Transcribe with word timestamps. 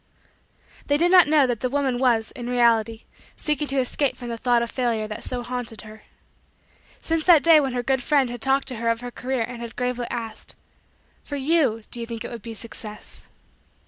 They 0.87 0.97
did 0.97 1.11
not 1.11 1.27
know 1.27 1.45
that 1.45 1.59
the 1.59 1.69
woman 1.69 1.99
was, 1.99 2.31
in 2.31 2.49
reality, 2.49 3.03
seeking 3.35 3.67
to 3.67 3.77
escape 3.77 4.17
from 4.17 4.29
the 4.29 4.37
thought 4.39 4.63
of 4.63 4.71
Failure 4.71 5.07
that 5.07 5.23
so 5.23 5.43
haunted 5.43 5.81
her. 5.81 6.05
Since 7.01 7.23
that 7.25 7.43
day 7.43 7.59
when 7.59 7.73
her 7.73 7.83
good 7.83 8.01
friend 8.01 8.27
had 8.31 8.41
talked 8.41 8.67
to 8.69 8.77
her 8.77 8.89
of 8.89 9.01
her 9.01 9.11
career 9.11 9.43
and 9.43 9.61
had 9.61 9.75
gravely 9.75 10.07
asked 10.09 10.55
"for 11.23 11.35
you 11.35 11.83
do 11.91 11.99
you 11.99 12.07
think 12.07 12.25
it 12.25 12.31
would 12.31 12.41
be 12.41 12.55
success?" 12.55 13.29